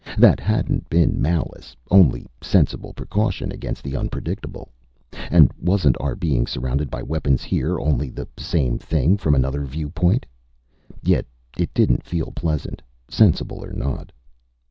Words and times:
That 0.17 0.39
hadn't 0.39 0.89
been 0.89 1.21
malice, 1.21 1.75
only 1.91 2.25
sensible 2.41 2.91
precaution 2.91 3.51
against 3.51 3.83
the 3.83 3.95
unpredictable. 3.95 4.69
And 5.29 5.51
wasn't 5.61 5.95
our 6.01 6.15
being 6.15 6.47
surrounded 6.47 6.89
by 6.89 7.03
weapons 7.03 7.43
here 7.43 7.79
only 7.79 8.09
the 8.09 8.27
same 8.35 8.79
thing, 8.79 9.15
from 9.17 9.35
another 9.35 9.63
viewpoint? 9.63 10.25
Yet 11.03 11.27
it 11.55 11.71
didn't 11.75 12.01
feel 12.01 12.31
pleasant, 12.31 12.81
sensible 13.07 13.63
or 13.63 13.73
not. 13.73 14.11